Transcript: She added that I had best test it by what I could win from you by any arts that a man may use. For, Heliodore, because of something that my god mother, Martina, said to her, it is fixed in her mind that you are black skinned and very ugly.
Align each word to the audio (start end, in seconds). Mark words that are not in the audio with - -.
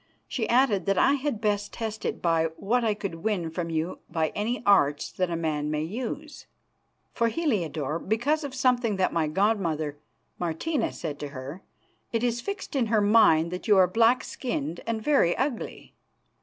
She 0.27 0.49
added 0.49 0.87
that 0.87 0.97
I 0.97 1.13
had 1.13 1.39
best 1.39 1.73
test 1.73 2.05
it 2.05 2.23
by 2.23 2.45
what 2.57 2.83
I 2.83 2.95
could 2.95 3.21
win 3.23 3.51
from 3.51 3.69
you 3.69 3.99
by 4.09 4.29
any 4.29 4.63
arts 4.65 5.11
that 5.11 5.29
a 5.29 5.35
man 5.35 5.69
may 5.69 5.83
use. 5.83 6.47
For, 7.13 7.27
Heliodore, 7.27 7.99
because 7.99 8.43
of 8.43 8.55
something 8.55 8.95
that 8.95 9.13
my 9.13 9.27
god 9.27 9.59
mother, 9.59 9.99
Martina, 10.39 10.91
said 10.91 11.19
to 11.19 11.27
her, 11.27 11.61
it 12.11 12.23
is 12.23 12.41
fixed 12.41 12.75
in 12.75 12.87
her 12.87 12.99
mind 12.99 13.51
that 13.51 13.67
you 13.67 13.77
are 13.77 13.85
black 13.87 14.23
skinned 14.23 14.81
and 14.87 15.03
very 15.03 15.37
ugly. 15.37 15.93